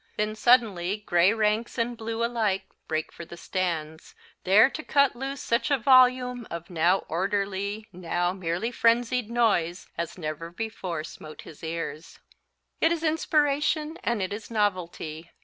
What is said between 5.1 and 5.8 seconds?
loose such a